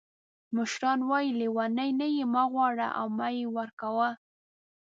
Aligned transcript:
مشران 0.55 0.99
وایي 1.09 1.31
لیوني 1.39 1.89
نه 1.99 2.07
یې 2.15 2.23
مه 2.33 2.43
غواړه 2.51 2.87
او 2.99 3.05
مه 3.17 3.27
یې 3.37 3.45
ورکوه. 3.57 4.09